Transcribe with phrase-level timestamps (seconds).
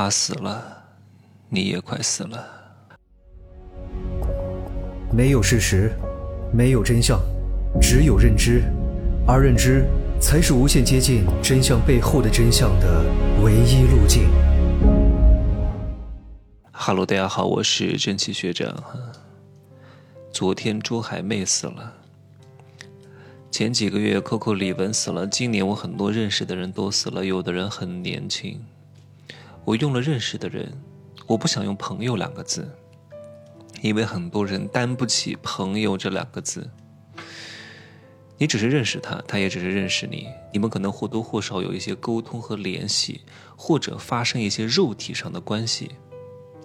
[0.00, 0.62] 他死了，
[1.48, 2.46] 你也快死了。
[5.12, 5.90] 没有事实，
[6.52, 7.20] 没有真相，
[7.80, 8.62] 只有认知，
[9.26, 9.84] 而认知
[10.20, 13.04] 才是无限接近真相背后的真相的
[13.42, 14.30] 唯一路径。
[16.70, 18.72] 哈喽，大家好，我是真奇学长。
[20.30, 21.94] 昨天周海妹死了，
[23.50, 28.64] 前几个月 Coco 李玟死了，今年我很多认识的人都死了，有的人很年轻。
[29.68, 30.72] 我用了认识的人，
[31.26, 32.66] 我不想用朋友两个字，
[33.82, 36.70] 因为很多人担不起朋友这两个字。
[38.38, 43.20] 你只是认识他，他也只是认识你，你们可能或多或少有一些沟通和联系，
[43.58, 45.90] 或者发生一些肉体上的关系。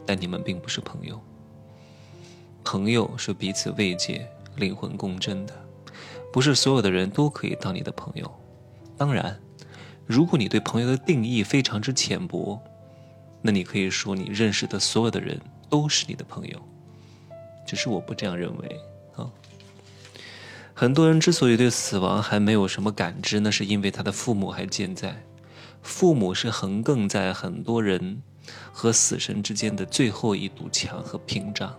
[0.06, 1.22] 但你们并不是朋友。
[2.64, 4.26] 朋友是彼此慰藉、
[4.56, 5.54] 灵魂共振的，
[6.32, 8.34] 不是所有的人都可以当你的朋友。
[8.96, 9.38] 当然，
[10.06, 12.58] 如果你对朋友的定义非常之浅薄，
[13.44, 15.40] 那你可以说你认识的所有的人
[15.70, 16.60] 都是你的朋友。
[17.68, 18.80] 只是我不这样认为
[19.16, 19.30] 啊。
[20.74, 25.24] 很多人之所以对死亡还没有什么感知，那是因为他的父母还健在。
[25.84, 28.24] 父母是横亘在很多人。
[28.74, 31.74] 和死神之间的最后一堵墙和屏障，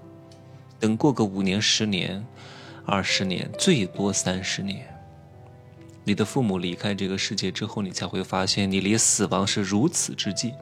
[0.81, 2.25] 等过个五年、十年、
[2.87, 4.87] 二十年，最多三十年，
[6.05, 10.55] 你的父母离开这个世界之后，你才会发现你离死亡是如此之近。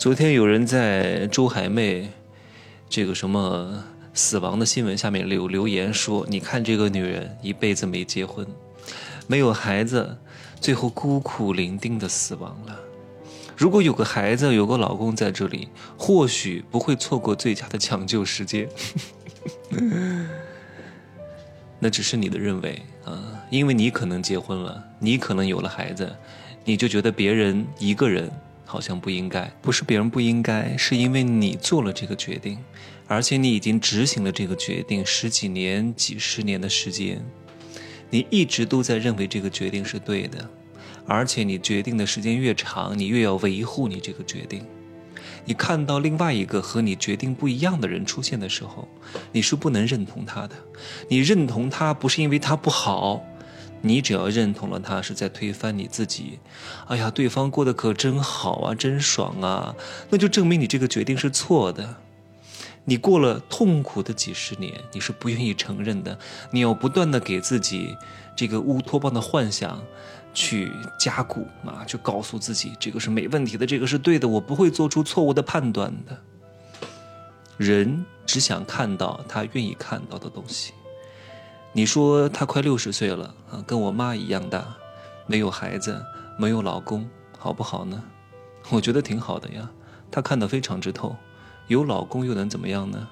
[0.00, 2.08] 昨天有人在周海媚
[2.88, 3.84] 这个什么
[4.14, 8.46] 死亡的新闻下面留留言说：“你看这个女人一辈子没结婚，
[9.26, 10.16] 没有孩子，
[10.58, 12.80] 最后孤苦伶仃的死亡了。”
[13.58, 18.66] 如果有个孩子，有个老公在这里，或许不会错过最佳的抢救时间。
[21.78, 26.10] 那只是你的认为啊，因为你可能结婚了，你可能有了孩子，
[26.64, 28.30] 你就觉得别人一个人
[28.70, 29.52] 好像不应该。
[29.60, 32.56] 不是别人不应该，是因为你做了这个决定，
[33.08, 37.20] 而且你已经执行了这个决定十几年、几十年的时间，
[38.10, 40.48] 你一直都在认为这个决定是对的。
[41.04, 44.64] 而且你决定的时间越长，你越要维护你这个决定。
[45.44, 48.86] 你看到另外一个和你决定不一样的人出现的时候，
[49.32, 50.54] 你是不能认同他的。
[51.08, 53.24] 你认同他不是因为他不好，
[53.82, 56.38] 你只要认同了他是在推翻你自己。
[56.86, 59.74] 哎呀，对方过得可真好啊，真爽啊，
[60.10, 61.96] 那就证明你这个决定是错的。
[62.84, 66.18] 你过了痛苦的几十年，你是不愿意承认的。
[66.50, 67.96] 你要不断的给自己
[68.34, 69.80] 这个乌托邦的幻想。
[70.32, 76.16] 去加固啊，去告诉自己这个是没问题的，这个是对的，我不会做出错误的判断的。
[77.56, 80.72] 人只想看到他愿意看到的东西。
[81.72, 84.64] 你说他快六十岁了啊，跟我妈一样大，
[85.26, 86.04] 没有孩子，
[86.36, 87.08] 没有老公，
[87.38, 88.02] 好不好呢？
[88.70, 89.70] 我觉得挺好的呀。
[90.10, 91.16] 他看得非常之透，
[91.68, 93.08] 有老公又能怎么样呢？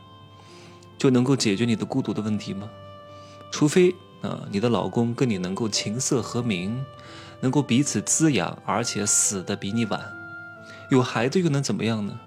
[0.98, 2.68] 就能够解决你的孤独的问题吗？
[3.50, 3.94] 除非。
[4.20, 6.84] 啊，你的老公跟你能够琴瑟和鸣，
[7.38, 10.00] 能够彼此滋养，而且死的比你晚，
[10.90, 12.18] 有孩子又能怎么样呢？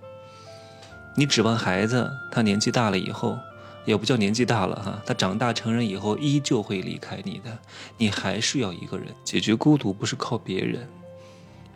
[1.16, 3.38] 你指望孩子，他年纪大了以后，
[3.86, 7.58] 也不叫年纪大了哈，他长大成人以后依旧会离开你的，
[7.98, 10.88] 你还是要一个人解决孤独，不是靠别人，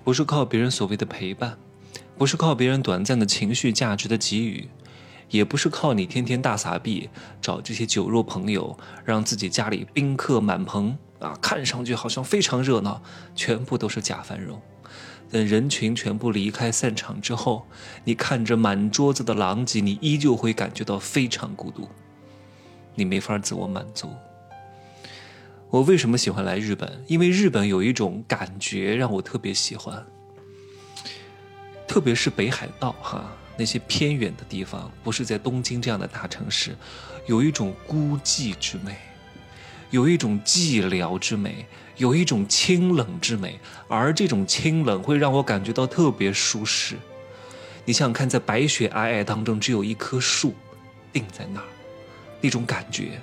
[0.04, 1.58] 不是靠别人所谓的陪伴，
[2.18, 4.70] 不是靠别人短暂的情绪价值的给予。
[5.32, 7.10] 也不是靠你天天大撒币
[7.42, 13.02] 找这些酒肉朋友，让自己家里宾客满棚啊，看上去好像非常热闹，
[13.36, 14.62] 全部都是假繁荣。
[15.36, 17.68] 等人群全部离开散场之后，
[18.06, 21.90] 你看着满桌子的狼藉，你依旧会感觉到非常孤独，
[22.94, 24.10] 你没法自我满足。
[25.70, 27.04] 我为什么喜欢来日本？
[27.08, 30.02] 因为日本有一种感觉让我特别喜欢，
[31.86, 33.30] 特别是北海道哈。
[33.58, 36.74] 那些偏远的地方，不是在东京这样的大城市，
[37.28, 38.96] 有一种孤寂之美，
[39.90, 41.66] 有一种寂寥之美，
[41.98, 46.96] 有一种清冷之美，而这种清冷会让我感觉到特别舒适。
[47.86, 50.56] 你想想看，在白雪皑皑当中，只有一棵树
[51.14, 51.66] 定在那儿，
[52.42, 53.22] 那种感觉。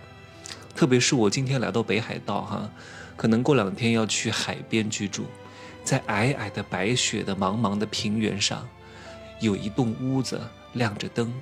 [0.75, 2.71] 特别是我今天来到北海道哈，
[3.17, 5.27] 可能过两天要去海边居住，
[5.85, 8.67] 在皑皑的白雪的茫茫的平原上。
[9.41, 10.41] 有一栋屋子
[10.75, 11.33] 亮着灯，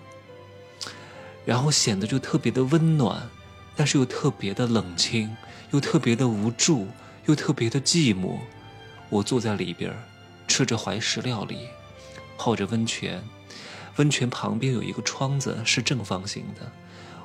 [1.44, 3.28] 然后显得就特别的温暖，
[3.76, 5.36] 但是又特别的冷清，
[5.70, 6.88] 又特别的无助，
[7.26, 8.38] 又特别的寂寞。
[9.08, 9.92] 我坐在里边，
[10.46, 11.68] 吃着怀石料理，
[12.36, 13.22] 泡着温泉。
[13.96, 16.70] 温泉旁边有一个窗子，是正方形的。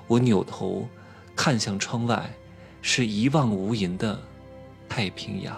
[0.08, 0.90] 我扭头
[1.36, 2.34] 看向窗外，
[2.82, 4.22] 是一望无垠的
[4.90, 5.56] 太平洋。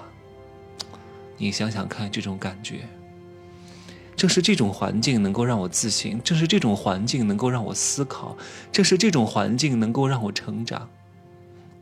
[1.37, 2.87] 你想想看，这种感觉。
[4.17, 8.35] 正是这种环境能够让我自信，正是这种环境能够让我思考，
[8.71, 10.89] 正是这种环境能够让我成长。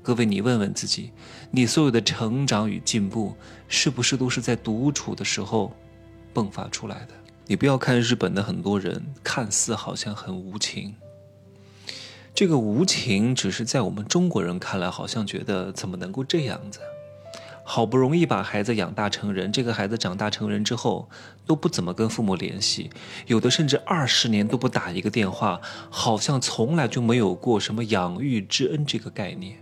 [0.03, 1.11] 各位，你问问自己，
[1.49, 3.33] 你所有的成长与进步，
[3.69, 5.71] 是不是都是在独处的时候
[6.33, 7.13] 迸发出来的？
[7.47, 10.93] 你不要看日本的很多人，看似好像很无情，
[12.33, 16.81] 这个无情只是在我们中国人看来，好像觉得怎么能够这样子？
[17.67, 21.09] 好不容易把孩子养大成人，这个孩子长大成人之后
[21.47, 22.91] 都不怎么跟父母联系，
[23.25, 25.59] 有的甚至二十年都不打一个电话，
[25.89, 29.57] 好像从来就没有过什么养育之恩这个概念。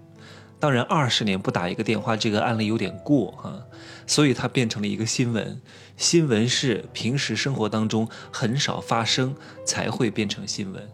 [0.60, 3.66] 当然，二十年不打一个电话这个案例有点过哈，
[4.06, 5.62] 所以它变成了一个新闻。
[5.96, 9.36] 新闻是平时生活当中很少发生
[9.66, 10.90] 才会变成新闻，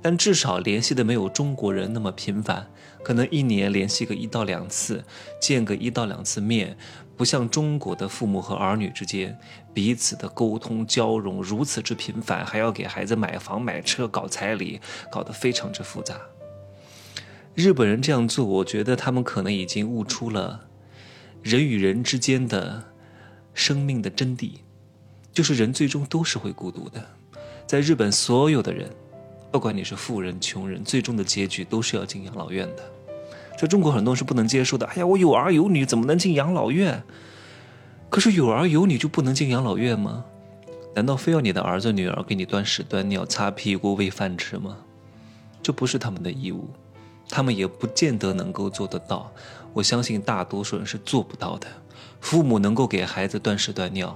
[0.00, 2.68] 但至少联系的没有中国人那么频繁。
[3.02, 5.04] 可能一年联系个一到两次，
[5.40, 6.76] 见个一到两次面，
[7.16, 9.38] 不像中国的父母和儿女之间
[9.72, 16.20] 彼此的沟通交融如此之频繁，还要给孩子买房买车搞彩礼，搞得非常之复杂。
[17.54, 20.66] 日本人这样做，我觉得他们可能已经悟出了
[21.42, 22.82] 人与人之间的
[23.54, 24.54] 生命的真谛，
[25.32, 27.06] 就是人最终都是会孤独的。
[27.68, 28.90] 在日本，所有的人，
[29.56, 32.82] 不管你是富人穷人，最终的结局都是要进养老院的。
[33.58, 34.84] 在中国，很多人是不能接受的。
[34.84, 37.02] 哎呀，我有儿有女，怎么能进养老院？
[38.10, 40.26] 可是有儿有女就不能进养老院吗？
[40.94, 44.76] 难道非要你的儿子女儿给你端屎端尿、擦屁股、喂饭吃吗？
[45.62, 46.68] 这不是他们的义务，
[47.30, 49.32] 他们也不见得能够做得到。
[49.72, 51.66] 我相信大多数人是做不到的。
[52.20, 54.14] 父母能够给孩子端屎端尿，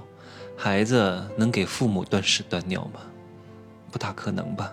[0.55, 3.01] 孩子能给父母端屎端尿吗？
[3.89, 4.71] 不大可能吧。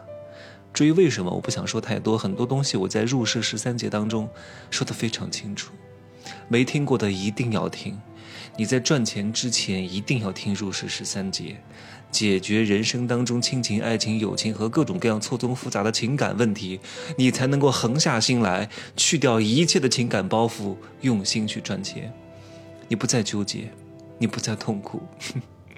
[0.78, 2.16] 至于为什么，我不想说太多。
[2.16, 4.28] 很多东西我在入世十三节当中
[4.70, 5.72] 说的非常清楚，
[6.46, 8.00] 没听过的一定要听。
[8.56, 11.60] 你在赚钱之前一定要听入世十三节，
[12.12, 16.78] 解决人生当中亲情、爱情、友情和各种各样错综复杂的情感问题，
[17.16, 22.14] 你才能够横下心来，去掉一切的情感包袱，用心去赚钱。
[22.86, 23.68] 你不再纠结，
[24.16, 25.02] 你不再痛苦。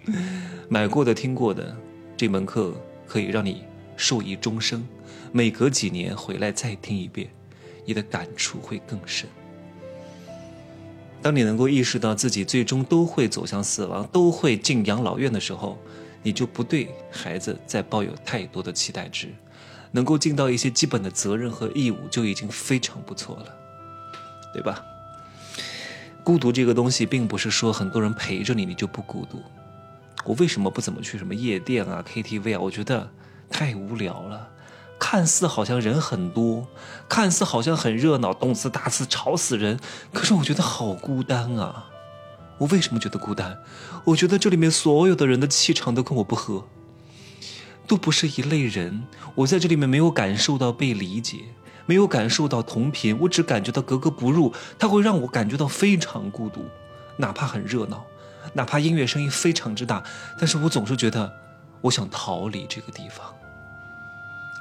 [0.69, 1.75] 买过的、听过的，
[2.19, 2.75] 这门课
[3.06, 3.62] 可以让你。
[4.00, 4.88] 受益终生，
[5.31, 7.29] 每隔几年回来再听一遍，
[7.85, 9.29] 你的感触会更深。
[11.20, 15.79] 当你能够意识到自己最终都会走向死亡，都会进养老院的时候，
[16.23, 19.29] 你就不对孩子再抱有太多的期待值，
[19.93, 23.55] 能够尽到一些基本的责任和义务就已经非常不错了，
[24.55, 24.82] 对吧？
[26.25, 29.43] 孤独这个东西，并不是说很多人陪着你，你就不孤独。
[30.25, 32.61] 我为什么不怎么去什么夜店啊、KTV 啊？
[32.61, 33.11] 我觉得。
[33.50, 34.49] 太无聊了，
[34.99, 36.67] 看似好像人很多，
[37.08, 39.79] 看似好像很热闹，动次打次吵死人。
[40.12, 41.87] 可是我觉得好孤单啊！
[42.58, 43.58] 我为什么觉得孤单？
[44.05, 46.64] 我觉得这里面所有的人的气场都跟我不合，
[47.87, 49.02] 都不是一类人。
[49.35, 51.38] 我在这里面没有感受到被理解，
[51.87, 54.52] 没有感受到同频，我只感觉到格格不入。
[54.79, 56.64] 它会让我感觉到非常孤独，
[57.17, 58.05] 哪怕很热闹，
[58.52, 60.02] 哪怕音乐声音非常之大，
[60.38, 61.32] 但是我总是觉得
[61.81, 63.26] 我想逃离这个地方。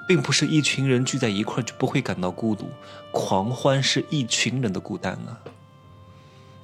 [0.09, 2.65] 并不是一群人聚在一块就不会感到孤独，
[3.11, 5.37] 狂欢是一群人的孤单啊，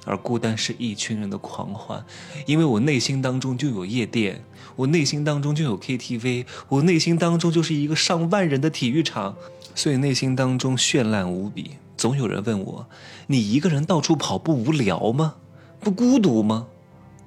[0.04, 2.04] 而孤单是一群人的狂欢，
[2.44, 4.44] 因为我内心当中就有夜店，
[4.74, 9.36] 我内心当中就有 KTV，我内心当中就是一个上万人的体育场，
[9.76, 11.76] 所以内心当中绚烂无比。
[11.96, 12.88] 总有人问我，
[13.28, 15.36] 你一个人到处跑不无聊吗？
[15.78, 16.66] 不孤独吗？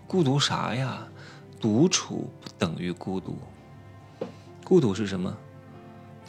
[0.05, 1.07] 孤独啥呀？
[1.61, 3.37] 独处不等于孤独，
[4.65, 5.33] 孤独是什么？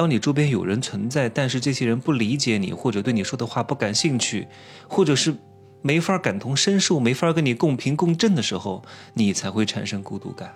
[0.01, 4.49] 当你周边有人存在，但是这些人不理解你，或者对你说的话不感兴趣，
[4.89, 5.37] 或者是
[5.83, 10.55] 没法感同身受、没法跟你共频共振的时候，你才会产生孤独感。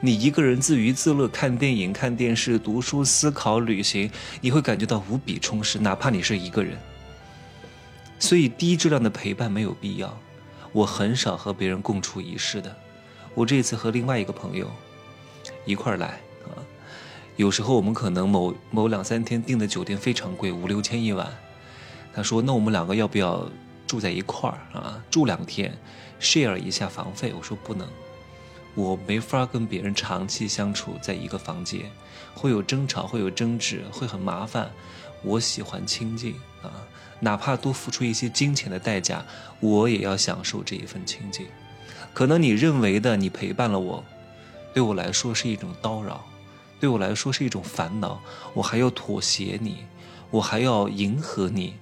[0.00, 6.74] 你一个人自娱自乐，看电影、看电视、读书、思考、旅行，你会感觉到无比充实，哪怕你是一个人。
[8.18, 10.18] 所以，低质量的陪伴没有必要。
[10.72, 12.74] 我很少和别人共处一室的。
[13.34, 14.66] 我这次和另外一个朋友
[15.66, 16.18] 一块儿来。
[17.38, 21.32] 有时候我们可能某某两三天订的酒店非常贵，五六千一晚。
[22.12, 23.48] 他说：“那我们两个要不要
[23.86, 25.00] 住在一块儿啊？
[25.08, 25.72] 住两天
[26.20, 27.86] ，share 一下房费？”我说：“不能，
[28.74, 31.82] 我没法跟别人长期相处在一个房间，
[32.34, 34.68] 会有争吵，会有争执，会很麻烦。
[35.22, 36.82] 我喜欢清静啊，
[37.20, 39.24] 哪怕多付出一些金钱的代价，
[39.60, 41.46] 我也要享受这一份清静。
[42.12, 44.04] 可能你认为的你陪伴了我，
[44.74, 46.26] 对我来说是一种叨扰。”
[46.80, 48.20] 对我来说是一种烦恼，
[48.54, 49.78] 我还要妥协你，
[50.30, 51.74] 我还要迎合你，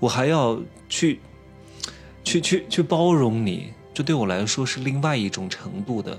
[0.00, 1.20] 我还要去，
[2.22, 6.18] 去去去包容你，这对我来说是另外一种程度的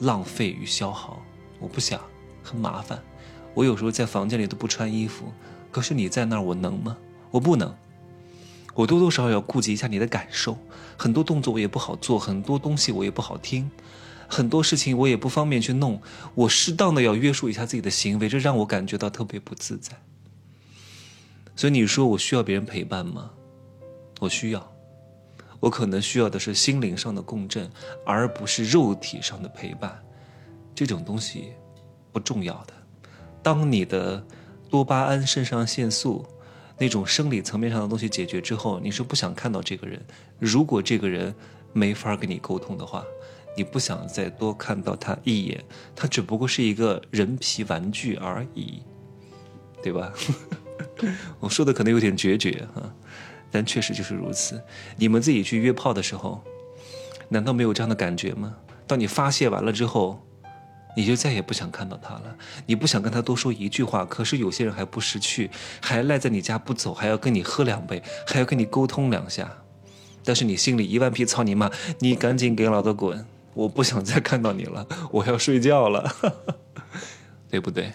[0.00, 1.22] 浪费与消耗。
[1.58, 2.00] 我不想，
[2.42, 3.02] 很麻烦。
[3.54, 5.32] 我有时候在房间里都不穿衣服，
[5.70, 6.96] 可是你在那儿，我能吗？
[7.30, 7.74] 我不能。
[8.74, 10.56] 我多多少少要顾及一下你的感受，
[10.96, 13.70] 很多动作我也不好做，很多东西我也不好听，
[14.32, 16.00] 很多事情我也不方便去弄。
[16.34, 19.92] 我适当的要约束一下自己的行为，这让我感觉到特别不自在。
[21.54, 23.30] 所以你说我需要别人陪伴吗？
[24.20, 24.72] 我需要，
[25.60, 27.70] 我可能需要的是心灵上的共振，
[28.06, 30.02] 而不是肉体上的陪伴。
[30.74, 31.52] 这种东西
[32.10, 32.72] 不重要的。
[33.42, 34.24] 当你的
[34.70, 36.24] 多巴胺、肾上腺素
[36.78, 40.02] 那种生理层面上的东西解决之后，你是不想看到这个人。
[40.38, 41.34] 如果这个人
[41.74, 43.04] 没法跟你沟通的话，
[43.56, 48.82] 你不想再多看到他一眼，他只不过是一个人皮玩具而已，
[49.82, 50.12] 对吧？
[51.40, 52.82] 我说的可能有点决绝哈，
[53.50, 54.62] 但确实就是如此。
[54.96, 56.42] 你们自己去约炮的时候，
[57.28, 58.56] 难道没有这样的感觉吗？
[58.86, 60.24] 当你发泄完了之后。
[60.94, 64.04] 你就再也不想看到他了，你不想跟他多说一句话。
[64.04, 69.50] 可是有些人还不识趣，还赖在你家不走，还要跟你喝两杯，还要跟你沟通两下。
[70.22, 73.26] 但是你心里一万匹操你妈，你赶紧给老子滚！
[73.54, 76.10] 我不想再看到你了， 我要睡觉了，
[77.50, 77.92] 对不对？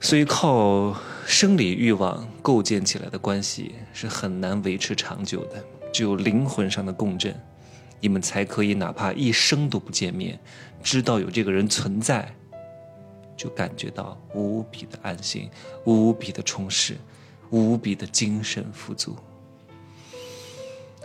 [0.00, 0.96] 所以靠
[1.26, 7.38] 生理欲望构建起来的关系是很难维持长久的，只有灵魂上的共振。
[8.02, 10.40] 你们才可以哪怕一生都不见面，
[10.82, 12.34] 知道有这个人存在，
[13.36, 15.50] 就感觉到无比的安心、
[15.84, 16.96] 无比的充实、
[17.50, 19.14] 无比的精神富足。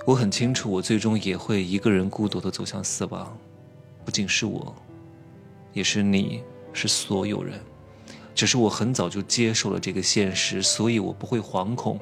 [0.05, 3.35] 我很清楚，我最终也会一个人孤独的走向死亡，
[4.05, 4.73] 不仅是我，
[5.73, 6.43] 也是你，
[6.73, 7.59] 是所有人。
[8.35, 11.99] 只是我很早就接受了这个现实，所以我不会惶恐，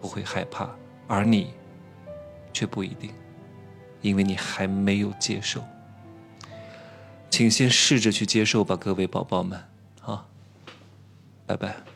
[0.00, 0.68] 不会害怕，
[1.06, 1.52] 而你，
[2.52, 3.10] 却不一定。
[4.02, 5.62] 因为你还没有接受，
[7.30, 9.60] 请先试着去接受吧，各位宝宝们，
[10.02, 10.26] 啊，
[11.46, 11.95] 拜拜。